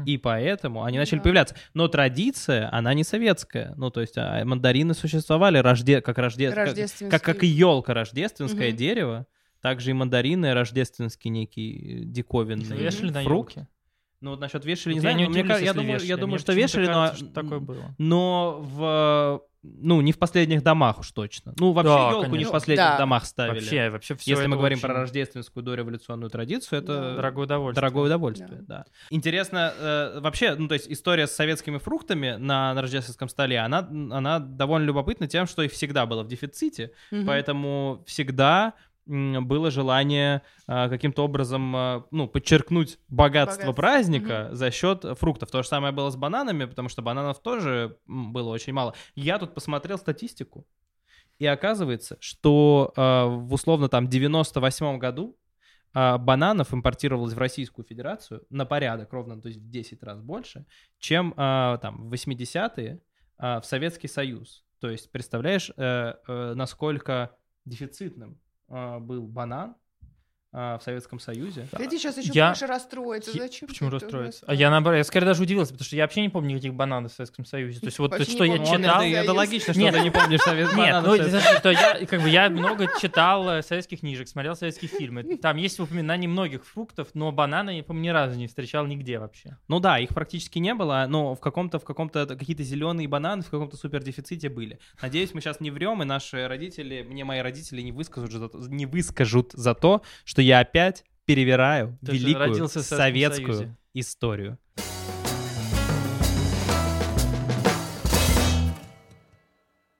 [0.05, 1.23] И поэтому они начали Да.
[1.23, 1.55] появляться.
[1.75, 3.73] Но традиция, она не советская.
[3.77, 6.01] Ну, то есть а, мандарины существовали рожде...
[6.01, 6.51] как рожде...
[6.53, 6.75] как,
[7.11, 9.27] как, как и елка рождественское дерево,
[9.63, 13.57] также и мандарины рождественский некий э, диковинный Вешали фрукт.
[13.57, 13.69] елке.
[14.21, 16.87] Ну вот насчет вешали, не Вот знаю, я но мне я думаю, я что вешали,
[16.87, 17.95] но, кажется, что такое было.
[17.99, 19.43] но в
[19.79, 21.55] ну не в последних домах уж точно.
[21.59, 22.53] Ну вообще Да, елку не в конечно.
[22.53, 22.99] последних Да.
[22.99, 23.55] домах ставили.
[23.61, 27.15] Вообще, вообще все Если мы говорим про рождественскую дореволюционную традицию, это Да.
[27.17, 27.81] дорогое удовольствие.
[27.81, 28.77] Дорогое удовольствие, Да.
[28.79, 28.85] да.
[29.11, 33.79] Интересно, э, вообще, ну, то есть история с советскими фруктами на, на рождественском столе, она,
[34.11, 37.27] она довольно любопытна тем, что их всегда было в дефиците, Мгм.
[37.27, 38.75] поэтому всегда
[39.07, 43.73] было желание э, каким-то образом, э, ну, подчеркнуть богатство Богатство.
[43.73, 45.51] праздника за счет фруктов.
[45.51, 48.95] То же самое было с бананами, потому что бананов тоже было очень мало.
[49.15, 50.67] Я тут посмотрел статистику,
[51.39, 55.37] и оказывается, что э, в условно там 98 году
[55.99, 60.67] а, бананов импортировалось в Российскую Федерацию на порядок ровно, то есть в 10 раз больше,
[60.99, 63.01] чем а, там в 80-е
[63.39, 64.67] а, в Советский Союз.
[64.79, 68.46] То есть представляешь, э, э, насколько дефицитным а,
[69.01, 69.71] был банан.
[69.71, 69.86] а,
[70.53, 71.67] в Советском Союзе.
[71.79, 73.31] Эти сейчас еще Я- больше расстроится.
[73.33, 73.69] Я- Зачем?
[73.69, 74.45] Почему расстроиться?
[74.47, 77.13] А я наоборот, я скорее даже удивился, потому что я вообще не помню никаких бананов
[77.13, 77.81] в Советском Союзе.
[77.81, 78.79] То есть вот Вообще что я помню.
[78.79, 79.03] Читал...
[79.03, 81.17] это, это логично, что ты не помнишь Совет Нет, ну,
[81.59, 85.37] что я, как бы, я много читал э, советских книжек, смотрел советские фильмы.
[85.37, 89.59] Там есть упоминание многих фруктов, но бананы я, по-моему, ни разу не встречал нигде вообще.
[89.69, 93.51] Ну да, их практически не было, но в каком-то, в каком-то какие-то зеленые бананы в
[93.51, 94.79] каком-то супер дефиците были.
[95.03, 98.59] Надеюсь, мы сейчас не врем, и наши родители, мне мои родители не выскажут, за то-
[98.69, 103.77] не выскажут за то, что я опять перевираю Ты великую советскую Союзе.
[103.95, 104.59] историю.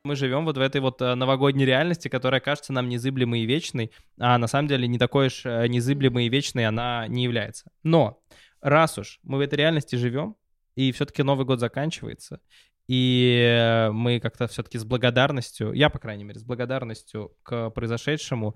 [0.05, 3.91] Мы живем вот в этой вот э, новогодней реальности, которая кажется нам незыблемой и вечной,
[4.21, 7.73] а на самом деле не такой уж э, незыблемой и вечной она не является.
[7.83, 8.23] Но
[8.61, 10.37] раз уж мы в этой реальности живем,
[10.77, 12.41] и все-таки Новый год заканчивается,
[12.87, 18.55] и э, мы как-то все-таки с благодарностью, я, по крайней мере, с благодарностью к произошедшему,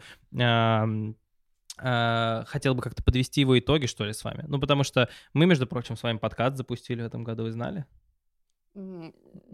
[1.83, 4.45] э, хотел бы как-то подвести его итоги, что ли, с вами.
[4.47, 7.87] Ну, потому что мы, между прочим, с вами подкаст запустили в этом году, вы знали?
[8.76, 9.12] М,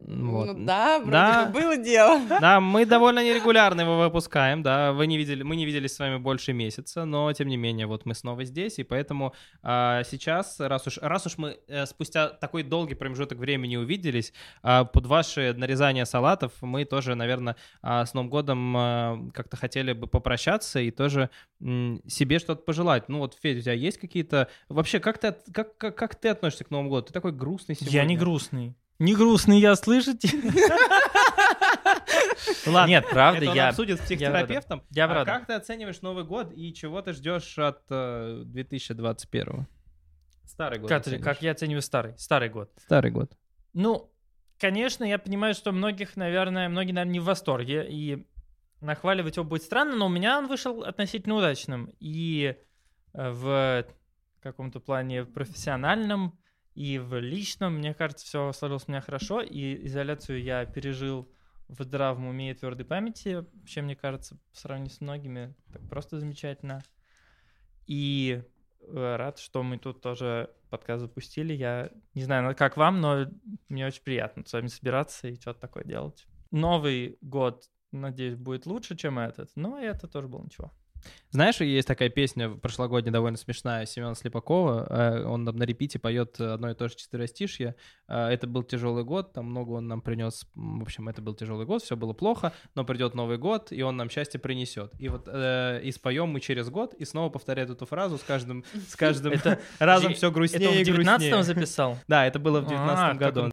[0.09, 0.57] Вот.
[0.57, 1.46] Ну да, вроде Да.
[1.46, 2.20] бы было дело.
[2.40, 6.18] Да, мы довольно нерегулярно его выпускаем, да, вы не видели, мы не виделись с вами
[6.18, 10.87] больше месяца, но тем не менее, вот мы снова здесь, и поэтому а, сейчас, раз
[10.87, 16.05] уж, раз уж мы э, спустя такой долгий промежуток времени увиделись, а, под ваши нарезания
[16.05, 21.31] салатов мы тоже, наверное, а, с Новым годом а, как-то хотели бы попрощаться и тоже
[21.61, 23.09] м, себе что-то пожелать.
[23.09, 24.48] Ну вот, Федя, у тебя есть какие-то...
[24.68, 27.07] Вообще, как ты, как, как, как ты относишься к Новому году?
[27.07, 27.92] Ты такой грустный сегодня.
[27.98, 28.76] Я не грустный.
[28.98, 30.28] Не грустный я, слышите?
[32.66, 33.68] Ладно, Нет, правда, это он я...
[33.68, 34.82] обсудит с психотерапевтом.
[34.90, 35.32] Я а правда.
[35.32, 39.66] как ты оцениваешь Новый год и чего ты ждешь от э, 2021?
[40.46, 40.88] Старый год.
[40.88, 42.16] Как, ты- как я оцениваю старый?
[42.16, 42.70] Старый год.
[42.78, 43.32] Старый год.
[43.74, 44.11] Ну,
[44.59, 48.26] конечно, я понимаю, что многих, наверное, многие, наверное, не в восторге, и
[48.80, 51.92] нахваливать его будет странно, но у меня он вышел относительно удачным.
[52.00, 52.56] И
[53.12, 53.85] э, в
[54.40, 56.38] каком-то плане профессиональном,
[56.77, 61.27] и в личном, мне кажется, все сложилось у меня хорошо, и изоляцию я пережил
[61.69, 65.55] в здравом уме и твердой памяти, чем, мне кажется, по сравнению с многими,
[65.89, 66.83] просто замечательно.
[67.87, 68.43] И
[68.83, 71.55] э, рад, что мы тут тоже подкаст запустили.
[71.55, 73.27] Я не знаю, ну, как вам, но
[73.71, 76.27] мне очень приятно с вами собираться и что-то такое делать.
[76.51, 80.73] Новый год, надеюсь, будет лучше, чем этот, но это тоже было ничего.
[81.31, 84.87] Знаешь, есть такая песня прошлогодняя, довольно смешная, Семена Слепакова.
[84.88, 87.75] э, Он там на репите поет одно и то же четверостишье.
[88.09, 90.47] Э, Это был тяжелый год, там много он нам принес.
[90.55, 93.97] В общем, это был тяжелый год, все было плохо, но придет Новый год, и он
[93.97, 94.92] нам счастье принесет.
[94.99, 98.64] И вот э, и споем мы через год, и снова повторяет эту фразу с каждым,
[98.88, 101.42] с каждым Это разом все Это грустнее он в и 19 грустнее.
[101.42, 101.99] записал?
[102.09, 103.42] Да, это было в 19 А, году.
[103.42, 103.53] он-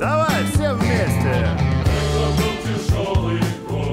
[0.00, 1.46] Давай, все вместе.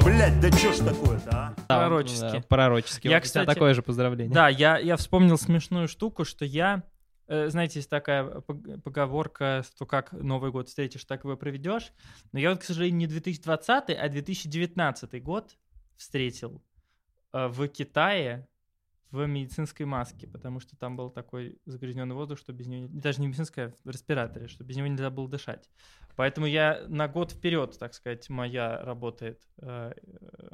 [0.03, 1.53] Блять, да чё ж такое-то, а?
[1.69, 2.21] Да, Пророчески.
[2.21, 3.07] да, Пророчески.
[3.07, 4.33] Я, Вот кстати- такое же поздравление.
[4.33, 6.81] Да, я, я вспомнил смешную штуку, что я...
[7.27, 11.91] э, Знаете, есть такая пог- поговорка, что как Новый год встретишь, так его проведешь.
[12.31, 15.55] Но я вот, к сожалению, не 2020, а 2019 год
[15.95, 16.63] встретил
[17.33, 18.47] э, в Китае
[19.11, 22.87] в медицинской маске, потому что там был такой загрязненный воздух, что без него...
[22.87, 25.69] не- Даже не медицинская, а в респираторе, что без него нельзя было дышать.
[26.17, 29.41] Поэтому я на год вперед, так сказать, моя работает.
[29.61, 29.91] э,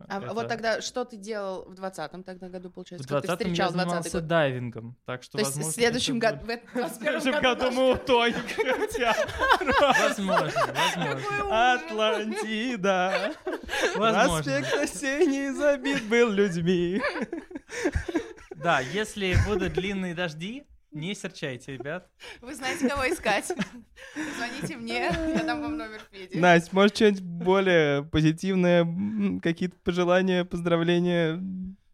[0.08, 3.08] А это- вот тогда что ты делал в 20-м тогда году, в получается?
[3.08, 4.28] Ты 20 я встречал 20 занимался год?
[4.28, 7.42] дайвингом, так что, То есть в возможно, следующем году, будет- в этом- в 21 следующем
[7.42, 8.42] году мы утонем,
[9.82, 11.74] Возможно, возможно.
[11.74, 13.34] Атлантида.
[13.96, 14.44] Возможно.
[14.54, 17.02] Проспект осенний забит был людьми.
[18.58, 22.10] Да, если будут длинные дожди, не серчайте, ребят.
[22.42, 23.52] Вы знаете, кого искать.
[24.38, 26.38] Звоните мне, я дам вам номер Феди.
[26.38, 28.86] Настя, может, что-нибудь более позитивное,
[29.42, 31.36] какие-то пожелания, поздравления?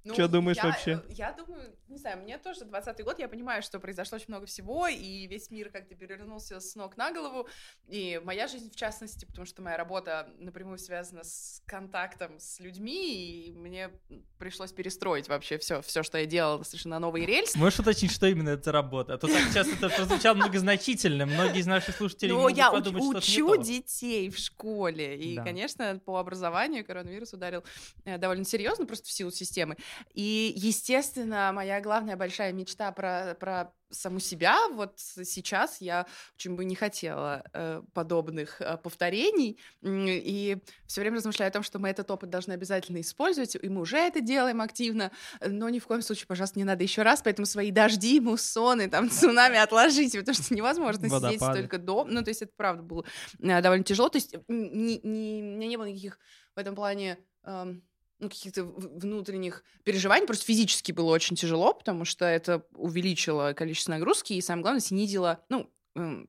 [0.05, 0.91] Ну, Чё думаешь я, вообще?
[1.07, 4.45] э, Я думаю, не знаю, мне тоже 20 год, я понимаю, что произошло очень много
[4.45, 7.47] всего, и весь мир как-то перевернулся с ног на голову,
[7.87, 13.45] и моя жизнь в частности, потому что моя работа напрямую связана с контактом с людьми,
[13.45, 13.89] и мне
[14.37, 17.57] пришлось перестроить вообще все, все, что я делала, совершенно новые рельсы.
[17.57, 19.13] Можешь уточнить, что именно это работа?
[19.13, 21.25] А то так сейчас это прозвучало многозначительно.
[21.25, 25.17] Многие из наших слушателей Но могут я подумать, что учу детей в школе.
[25.17, 27.63] И, конечно, по образованию коронавирус ударил
[28.05, 29.77] э, довольно серьезно, просто в силу системы.
[30.13, 36.65] И, естественно, моя главная большая мечта про, про саму себя, вот сейчас я очень бы
[36.65, 42.09] не хотела э, подобных э, повторений, и все время размышляю о том, что мы этот
[42.09, 45.11] опыт должны обязательно использовать, и мы уже это делаем активно,
[45.45, 49.09] но ни в коем случае, пожалуйста, не надо еще раз, поэтому свои дожди, муссоны, там,
[49.11, 51.59] цунами отложите, потому что невозможно сидеть Водопады.
[51.59, 53.05] столько дома, ну, то есть это правда было
[53.39, 56.17] э, довольно тяжело, то есть не, не- у меня не было никаких
[56.55, 57.83] в этом плане эм,
[58.19, 64.33] ну, каких-то внутренних переживаний, просто физически было очень тяжело, потому что это увеличило количество нагрузки,
[64.33, 66.27] и самое главное, снизило, ну, эм,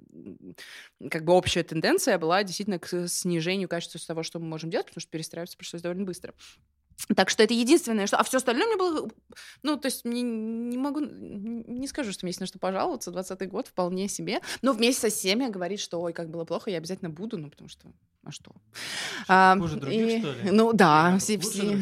[1.10, 5.00] как бы общая тенденция была действительно к снижению качества того, что мы можем делать, потому
[5.00, 6.34] что перестраиваться пришлось довольно быстро.
[7.16, 8.16] Так что это единственное, что...
[8.16, 9.08] А все остальное мне было...
[9.62, 11.00] Ну, то есть мне не могу...
[11.00, 13.10] Не скажу, что мне есть на что пожаловаться.
[13.10, 14.40] 20 год вполне себе.
[14.62, 17.68] Но вместе со всеми говорить, что ой, как было плохо, я обязательно буду, ну, потому
[17.68, 17.88] что...
[18.24, 18.52] А что?
[19.28, 20.50] А, хуже других, что ли?
[20.50, 21.18] Ну, да.
[21.18, 21.78] Все, все.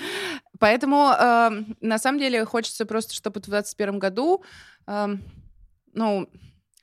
[0.58, 4.42] Поэтому, эм, на самом деле, хочется просто, чтобы в 2021 году,
[4.86, 5.22] эм,
[5.92, 6.28] ну,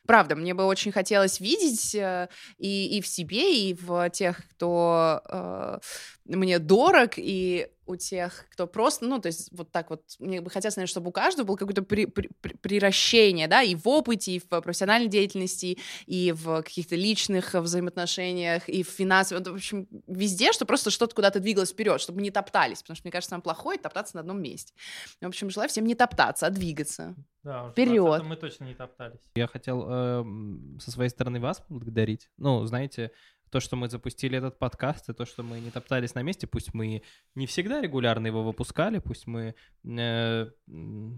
[0.05, 5.21] правда, мне бы очень хотелось видеть э, и, и в себе, и в тех, кто
[5.29, 5.79] э,
[6.25, 10.49] мне дорог, и у тех, кто просто, ну, то есть вот так вот, мне бы
[10.49, 14.33] хотелось, наверное, чтобы у каждого было какое-то при- при- при- приращение, да, и в опыте,
[14.33, 20.53] и в профессиональной деятельности, и в каких-то личных взаимоотношениях, и в финансовом, в общем, везде,
[20.53, 23.77] что просто что-то куда-то двигалось вперед, чтобы не топтались, потому что, мне кажется, самое плохое—
[23.79, 24.73] топтаться на одном месте.
[25.19, 27.15] В общем, желаю всем не топтаться, а двигаться.
[27.43, 28.21] Да, уж в Вперёд.
[28.21, 29.19] 20-м мы точно не топтались.
[29.35, 32.29] Я хотел эм, со своей стороны вас поблагодарить.
[32.37, 33.11] Ну, знаете,
[33.49, 36.73] то, что мы запустили этот подкаст, и то, что мы не топтались на месте, пусть
[36.73, 37.03] мы
[37.35, 39.53] не всегда регулярно его выпускали, пусть мы
[39.85, 40.47] э,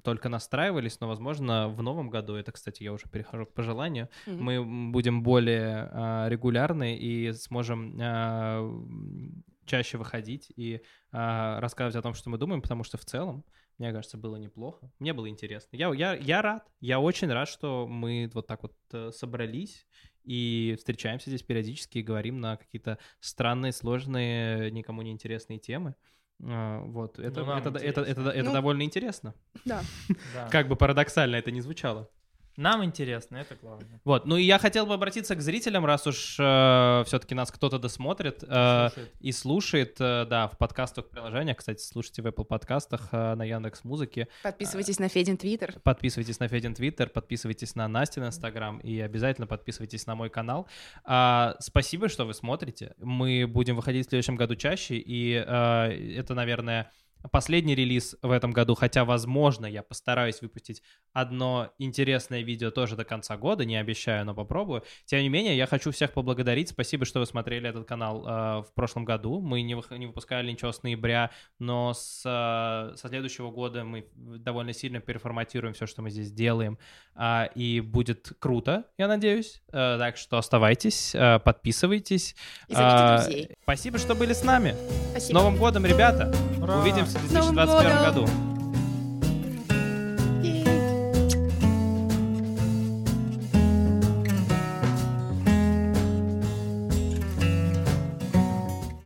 [0.03, 4.43] только настраивались, но, возможно, в новом году, это, кстати, я уже перехожу к пожеланию, Мгм.
[4.43, 10.81] мы будем более а, регулярны и сможем м, чаще выходить и
[11.13, 13.45] а, рассказывать о том, что мы думаем, потому что в целом,
[13.77, 14.91] мне кажется, было неплохо.
[14.99, 15.75] Мне было интересно.
[15.75, 16.67] Я, я, я рад.
[16.79, 19.85] Я очень рад, что мы вот так вот э, собрались
[20.23, 25.95] и встречаемся здесь периодически и говорим на какие-то странные, сложные, никому не интересные темы.
[26.43, 29.36] А, Вот, это, нам это, это, это, это, это Ну, довольно интересно.
[29.65, 29.82] Да.
[30.34, 30.49] Да.
[30.49, 32.09] Как бы парадоксально это не звучало.
[32.58, 33.99] Нам интересно, это главное.
[34.03, 38.43] Вот, ну и я хотел бы обратиться к зрителям, раз уж все-таки нас кто-то досмотрит
[38.43, 39.14] э, Слушает.
[39.20, 43.84] и слушает, э, да, в подкастах, приложениях, кстати, слушайте в Apple подкастах, э, на Яндекс
[43.84, 45.76] Музыке, Подписывайтесь на Федин Твиттер.
[45.84, 50.68] подписывайтесь на Федин Твиттер, подписывайтесь на Настин Инстаграм и обязательно подписывайтесь на мой канал.
[51.03, 52.93] А, спасибо, что вы смотрите.
[52.97, 56.91] Мы будем выходить в следующем году чаще, и а, это, наверное,
[57.32, 60.82] последний релиз в этом году, хотя, возможно, я постараюсь выпустить
[61.13, 64.84] одно интересное видео тоже до конца года, не обещаю, но попробую.
[65.05, 66.69] Тем не менее, я хочу всех поблагодарить.
[66.69, 68.32] Спасибо, что вы смотрели этот канал э,
[68.63, 69.39] в прошлом году.
[69.39, 74.73] Мы не, не выпускали ничего с ноября, но с, э, со следующего года мы довольно
[74.73, 76.78] сильно переформатируем все, что мы здесь делаем,
[77.15, 79.61] а, и будет круто, я надеюсь.
[79.69, 82.36] Э, так что оставайтесь, э, подписывайтесь.
[82.67, 83.49] И А, друзей.
[83.63, 84.71] Спасибо, что были с нами.
[84.71, 85.39] С Спасибо.
[85.39, 86.34] Новым годом, ребята!
[86.61, 86.80] Ура!
[86.82, 88.26] Увидимся в С Новым 2021 годом!
[88.26, 88.55] году.